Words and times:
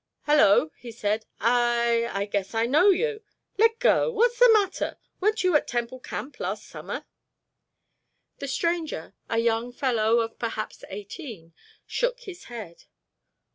"Hello," 0.23 0.71
he 0.77 0.91
said, 0.91 1.27
"I—I 1.39 2.25
guess 2.25 2.55
I 2.55 2.65
know 2.65 2.89
you. 2.89 3.21
Let 3.59 3.77
go—what's 3.77 4.39
the 4.39 4.49
matter? 4.51 4.97
Weren't 5.19 5.43
you 5.43 5.55
at 5.55 5.67
Temple 5.67 5.99
Camp 5.99 6.39
last 6.39 6.65
summer?" 6.65 7.05
The 8.39 8.47
stranger, 8.47 9.13
a 9.29 9.37
young 9.37 9.71
fellow 9.71 10.21
of 10.21 10.39
perhaps 10.39 10.83
eighteen, 10.89 11.53
shook 11.85 12.21
his 12.21 12.45
head. 12.45 12.85